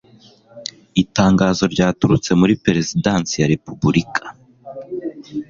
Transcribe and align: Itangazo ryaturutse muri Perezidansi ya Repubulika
Itangazo 1.03 1.63
ryaturutse 1.73 2.31
muri 2.39 2.53
Perezidansi 2.65 3.33
ya 3.41 3.49
Repubulika 3.53 4.23